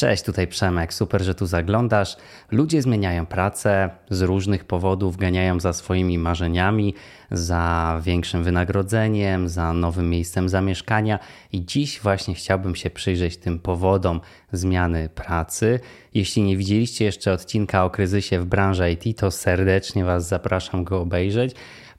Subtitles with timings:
[0.00, 0.94] Cześć, tutaj Przemek.
[0.94, 2.16] Super, że tu zaglądasz.
[2.50, 6.94] Ludzie zmieniają pracę z różnych powodów, ganiają za swoimi marzeniami,
[7.30, 11.18] za większym wynagrodzeniem, za nowym miejscem zamieszkania
[11.52, 14.20] i dziś właśnie chciałbym się przyjrzeć tym powodom
[14.52, 15.80] zmiany pracy.
[16.14, 21.00] Jeśli nie widzieliście jeszcze odcinka o kryzysie w branży IT, to serdecznie Was zapraszam go
[21.00, 21.54] obejrzeć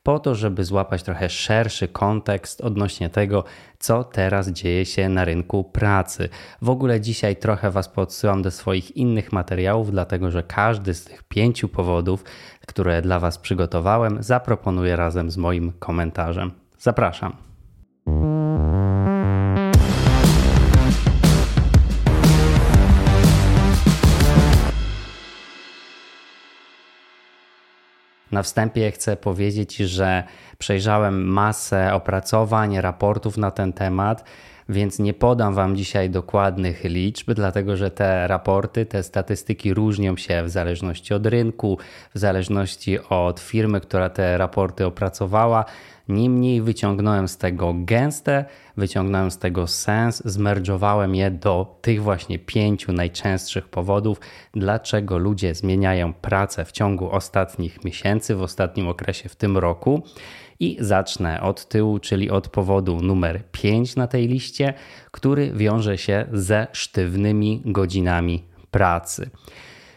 [0.07, 3.43] po to, żeby złapać trochę szerszy kontekst odnośnie tego,
[3.79, 6.29] co teraz dzieje się na rynku pracy.
[6.61, 11.23] W ogóle dzisiaj trochę Was podsyłam do swoich innych materiałów, dlatego że każdy z tych
[11.23, 12.23] pięciu powodów,
[12.67, 16.51] które dla Was przygotowałem, zaproponuję razem z moim komentarzem.
[16.79, 17.46] Zapraszam.
[28.37, 30.23] Na wstępie chcę powiedzieć, że
[30.57, 34.23] przejrzałem masę opracowań, raportów na ten temat,
[34.69, 40.43] więc nie podam Wam dzisiaj dokładnych liczb, dlatego że te raporty, te statystyki różnią się
[40.43, 41.77] w zależności od rynku,
[42.15, 45.65] w zależności od firmy, która te raporty opracowała.
[46.09, 48.45] Niemniej wyciągnąłem z tego gęste,
[48.77, 54.19] wyciągnąłem z tego sens, zmerdżowałem je do tych właśnie pięciu najczęstszych powodów,
[54.53, 60.03] dlaczego ludzie zmieniają pracę w ciągu ostatnich miesięcy, w ostatnim okresie w tym roku.
[60.59, 64.73] I zacznę od tyłu, czyli od powodu numer 5 na tej liście,
[65.11, 69.29] który wiąże się ze sztywnymi godzinami pracy.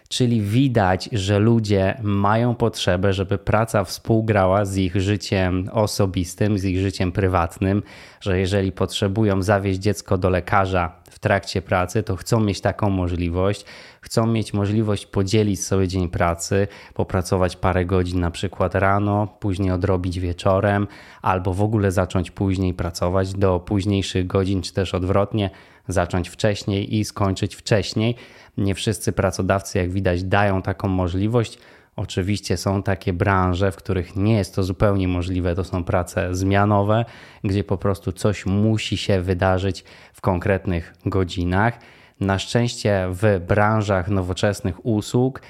[0.09, 6.79] Czyli widać, że ludzie mają potrzebę, żeby praca współgrała z ich życiem osobistym, z ich
[6.79, 7.83] życiem prywatnym,
[8.21, 13.65] że jeżeli potrzebują zawieźć dziecko do lekarza w trakcie pracy, to chcą mieć taką możliwość,
[14.01, 20.21] chcą mieć możliwość podzielić sobie dzień pracy, popracować parę godzin na przykład rano, później odrobić
[20.21, 20.87] wieczorem,
[21.23, 25.51] albo w ogóle zacząć później pracować do późniejszych godzin, czy też odwrotnie,
[25.89, 28.17] zacząć wcześniej i skończyć wcześniej.
[28.57, 31.59] Nie wszyscy pracodawcy, jak widać, dają taką możliwość.
[32.01, 35.55] Oczywiście są takie branże, w których nie jest to zupełnie możliwe.
[35.55, 37.05] To są prace zmianowe,
[37.45, 41.79] gdzie po prostu coś musi się wydarzyć w konkretnych godzinach.
[42.21, 45.43] Na szczęście w branżach nowoczesnych usług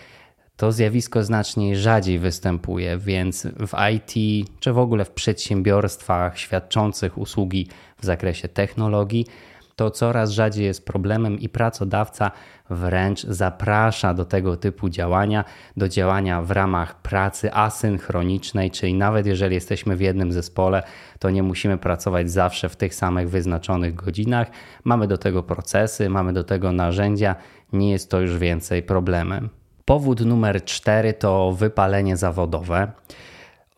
[0.57, 7.69] to zjawisko znacznie rzadziej występuje, więc w IT czy w ogóle w przedsiębiorstwach świadczących usługi
[8.01, 9.27] w zakresie technologii
[9.81, 12.31] to coraz rzadziej jest problemem i pracodawca
[12.71, 15.45] wręcz zaprasza do tego typu działania,
[15.77, 20.83] do działania w ramach pracy asynchronicznej, czyli nawet jeżeli jesteśmy w jednym zespole,
[21.19, 24.51] to nie musimy pracować zawsze w tych samych wyznaczonych godzinach.
[24.85, 27.35] Mamy do tego procesy, mamy do tego narzędzia,
[27.73, 29.49] nie jest to już więcej problemem.
[29.85, 32.93] Powód numer cztery to wypalenie zawodowe.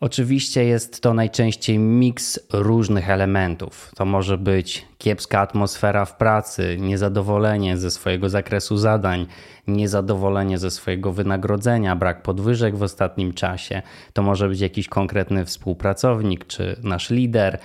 [0.03, 3.91] Oczywiście jest to najczęściej miks różnych elementów.
[3.95, 9.27] To może być kiepska atmosfera w pracy, niezadowolenie ze swojego zakresu zadań,
[9.67, 13.81] niezadowolenie ze swojego wynagrodzenia, brak podwyżek w ostatnim czasie.
[14.13, 17.59] To może być jakiś konkretny współpracownik czy nasz lider.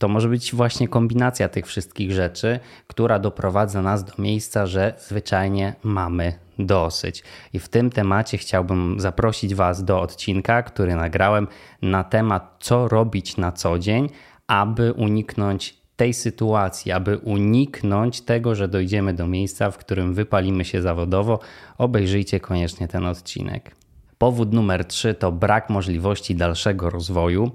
[0.00, 5.74] To może być właśnie kombinacja tych wszystkich rzeczy, która doprowadza nas do miejsca, że zwyczajnie
[5.82, 7.22] mamy dosyć.
[7.52, 11.48] I w tym temacie chciałbym zaprosić Was do odcinka, który nagrałem
[11.82, 14.08] na temat, co robić na co dzień,
[14.46, 20.82] aby uniknąć tej sytuacji, aby uniknąć tego, że dojdziemy do miejsca, w którym wypalimy się
[20.82, 21.40] zawodowo.
[21.78, 23.79] Obejrzyjcie koniecznie ten odcinek.
[24.20, 27.50] Powód numer trzy to brak możliwości dalszego rozwoju.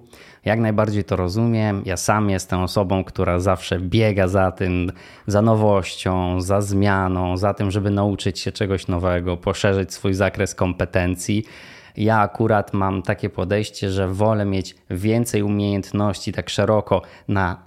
[0.46, 1.82] Jak najbardziej to rozumiem.
[1.86, 4.92] Ja sam jestem osobą, która zawsze biega za tym,
[5.28, 11.46] za nowością, za zmianą, za tym, żeby nauczyć się czegoś nowego, poszerzyć swój zakres kompetencji.
[11.98, 17.58] Ja akurat mam takie podejście, że wolę mieć więcej umiejętności tak szeroko na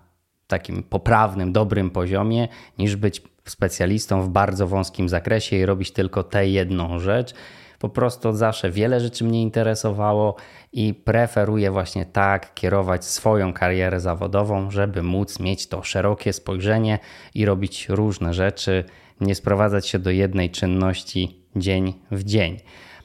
[0.47, 2.49] takim poprawnym, dobrym poziomie,
[2.79, 7.35] niż być specjalistą w bardzo wąskim zakresie i robić tylko tę jedną rzecz
[7.79, 10.37] po prostu zawsze wiele rzeczy mnie interesowało
[10.73, 16.99] i preferuję właśnie tak kierować swoją karierę zawodową, żeby móc mieć to szerokie spojrzenie
[17.35, 18.85] i robić różne rzeczy,
[19.21, 22.57] nie sprowadzać się do jednej czynności dzień w dzień.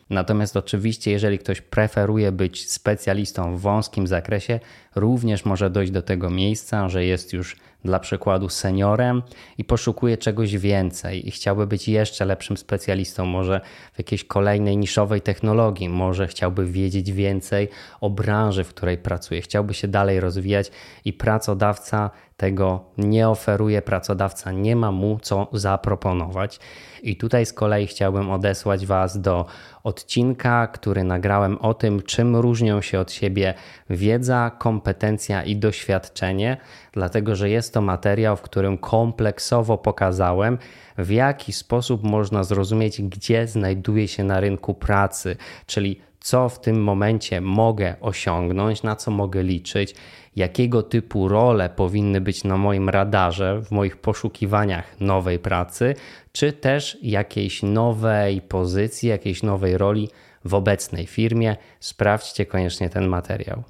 [0.09, 4.59] Natomiast oczywiście, jeżeli ktoś preferuje być specjalistą w wąskim zakresie,
[4.95, 7.55] również może dojść do tego miejsca, że jest już
[7.85, 9.21] dla przykładu seniorem
[9.57, 13.61] i poszukuje czegoś więcej i chciałby być jeszcze lepszym specjalistą, może
[13.93, 17.69] w jakiejś kolejnej niszowej technologii, może chciałby wiedzieć więcej
[18.01, 20.71] o branży, w której pracuje, chciałby się dalej rozwijać
[21.05, 26.59] i pracodawca tego nie oferuje pracodawca, nie ma mu co zaproponować.
[27.03, 29.45] I tutaj z kolei chciałbym odesłać Was do
[29.83, 33.53] odcinka, który nagrałem o tym, czym różnią się od siebie
[33.89, 34.51] wiedza,
[34.83, 36.57] kompetencja i doświadczenie,
[36.91, 40.57] dlatego że jest to materiał, w którym kompleksowo pokazałem,
[40.97, 45.35] w jaki sposób można zrozumieć, gdzie znajduje się na rynku pracy,
[45.65, 49.95] czyli co w tym momencie mogę osiągnąć, na co mogę liczyć,
[50.35, 55.95] jakiego typu role powinny być na moim radarze w moich poszukiwaniach nowej pracy,
[56.31, 60.09] czy też jakiejś nowej pozycji, jakiejś nowej roli
[60.45, 61.55] w obecnej firmie.
[61.79, 63.63] Sprawdźcie koniecznie ten materiał.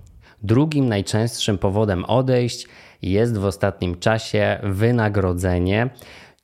[0.43, 2.67] Drugim najczęstszym powodem odejść
[3.01, 5.89] jest w ostatnim czasie wynagrodzenie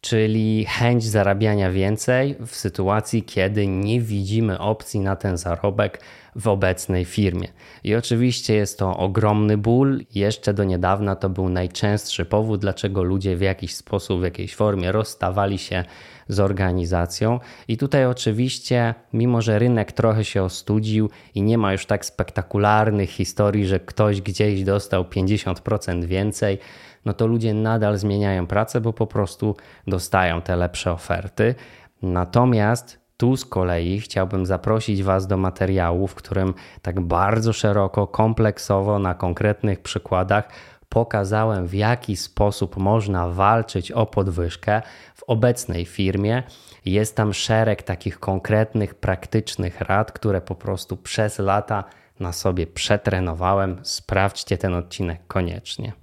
[0.01, 6.01] czyli chęć zarabiania więcej w sytuacji, kiedy nie widzimy opcji na ten zarobek
[6.35, 7.47] w obecnej firmie.
[7.83, 10.05] I oczywiście jest to ogromny ból.
[10.15, 14.91] Jeszcze do niedawna to był najczęstszy powód, dlaczego ludzie w jakiś sposób, w jakiejś formie
[14.91, 15.83] rozstawali się
[16.29, 17.39] z organizacją.
[17.67, 23.09] I tutaj oczywiście, mimo że rynek trochę się ostudził i nie ma już tak spektakularnych
[23.09, 26.57] historii, że ktoś gdzieś dostał 50% więcej,
[27.05, 29.55] no to ludzie nadal zmieniają pracę, bo po prostu
[29.87, 31.55] dostają te lepsze oferty.
[32.01, 38.99] Natomiast tu z kolei chciałbym zaprosić Was do materiału, w którym tak bardzo szeroko, kompleksowo,
[38.99, 40.49] na konkretnych przykładach
[40.89, 44.81] pokazałem, w jaki sposób można walczyć o podwyżkę
[45.15, 46.43] w obecnej firmie.
[46.85, 51.83] Jest tam szereg takich konkretnych, praktycznych rad, które po prostu przez lata
[52.19, 53.79] na sobie przetrenowałem.
[53.83, 55.93] Sprawdźcie ten odcinek koniecznie.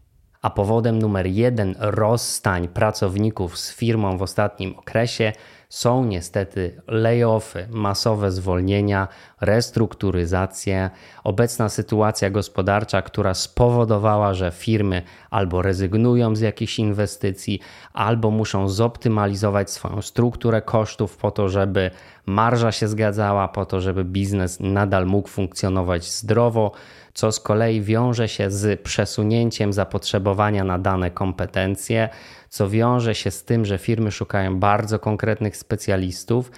[0.43, 5.33] A powodem numer jeden rozstań pracowników z firmą w ostatnim okresie
[5.69, 9.09] są niestety layoffy, masowe zwolnienia,
[9.41, 10.91] restrukturyzacje,
[11.25, 17.61] obecna sytuacja gospodarcza, która spowodowała, że firmy albo rezygnują z jakichś inwestycji,
[17.93, 21.91] albo muszą zoptymalizować swoją strukturę kosztów po to, żeby
[22.27, 26.73] marża się zgadzała, po to, żeby biznes nadal mógł funkcjonować zdrowo
[27.17, 32.09] co z kolei wiąże się z przesunięciem zapotrzebowania na dane kompetencje,
[32.49, 36.51] co wiąże się z tym, że firmy szukają bardzo konkretnych specjalistów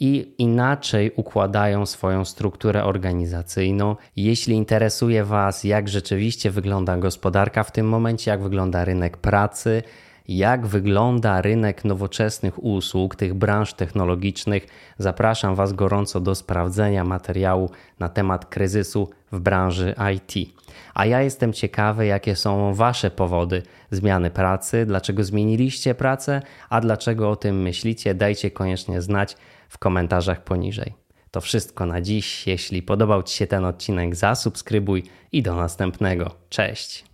[0.00, 3.96] i inaczej układają swoją strukturę organizacyjną.
[4.16, 9.82] Jeśli interesuje Was, jak rzeczywiście wygląda gospodarka w tym momencie, jak wygląda rynek pracy,
[10.28, 14.66] jak wygląda rynek nowoczesnych usług, tych branż technologicznych,
[14.98, 20.52] zapraszam Was gorąco do sprawdzenia materiału na temat kryzysu w branży IT.
[20.94, 27.30] A ja jestem ciekawy, jakie są Wasze powody zmiany pracy, dlaczego zmieniliście pracę, a dlaczego
[27.30, 29.36] o tym myślicie, dajcie koniecznie znać
[29.68, 30.94] w komentarzach poniżej.
[31.30, 32.46] To wszystko na dziś.
[32.46, 35.02] Jeśli podobał Ci się ten odcinek, zasubskrybuj
[35.32, 36.34] i do następnego.
[36.48, 37.07] Cześć.